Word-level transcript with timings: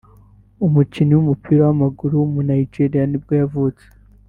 umukinnyi 0.65 1.13
w’umupira 1.15 1.61
w’amaguru 1.63 2.13
w’umunyanigeria 2.17 3.03
nibwo 3.07 3.33
yavutse 3.41 3.85